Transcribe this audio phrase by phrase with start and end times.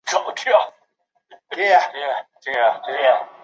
[0.01, 0.01] 仁寿寺建于清朝乾隆二
[2.41, 3.31] 十六年。